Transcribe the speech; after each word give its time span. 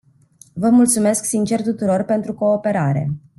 Vă 0.53 0.69
mulțumesc 0.69 1.23
sincer 1.23 1.61
tuturor 1.61 2.03
pentru 2.03 2.33
cooperare. 2.33 3.09